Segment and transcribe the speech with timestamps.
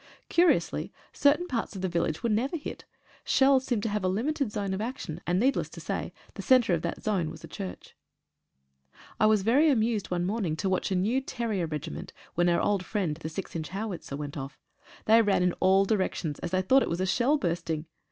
[0.29, 2.85] Curiously, certain parts of the village were never hit.
[3.23, 6.73] Shells seem to have a limited zone of action, and, needless to say, the centre
[6.73, 7.95] of that zone was a church.
[9.19, 12.83] I was very amused one morning to watch a new "terrier" regiment, when our old
[12.83, 14.57] friend, the 6 inch Howitzer went off.
[15.05, 17.85] They ran in all directions, as they thought it was a shell bursting.